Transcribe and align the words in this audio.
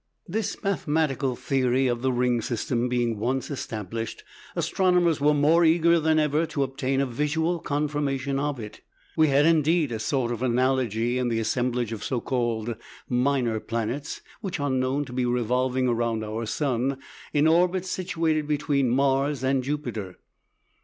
This 0.27 0.57
mathematical 0.63 1.35
theory 1.35 1.85
of 1.85 2.01
the 2.01 2.11
ring 2.11 2.41
system 2.41 2.89
being 2.89 3.19
once 3.19 3.51
established, 3.51 4.23
astronomers 4.55 5.21
were 5.21 5.35
more 5.35 5.63
eager 5.63 5.99
than 5.99 6.17
ever 6.17 6.47
to 6.47 6.63
obtain 6.63 6.99
a 7.01 7.05
visual 7.05 7.59
confirmation 7.59 8.39
of 8.39 8.59
it. 8.59 8.81
We 9.15 9.27
had, 9.27 9.45
indeed, 9.45 9.91
a 9.91 9.99
sort 9.99 10.31
of 10.31 10.41
analogy 10.41 11.19
in 11.19 11.27
the 11.27 11.37
assemblage 11.37 11.91
of 11.91 12.03
so 12.03 12.19
called 12.19 12.75
"minor 13.07 13.59
planets" 13.59 14.21
(p. 14.21 14.25
64), 14.39 14.39
which 14.41 14.59
are 14.59 14.71
known 14.71 15.05
to 15.05 15.13
be 15.13 15.25
revolving 15.27 15.87
around 15.87 16.23
our 16.23 16.47
sun 16.47 16.97
in 17.31 17.45
orbits 17.45 17.91
situated 17.91 18.47
between 18.47 18.89
Mars 18.89 19.43
and 19.43 19.63
Jupiter. 19.63 20.17